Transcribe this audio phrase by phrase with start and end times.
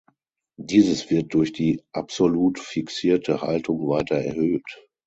[0.57, 4.81] Dieses wird durch die absolut fixierte Haltung weiter erhöht.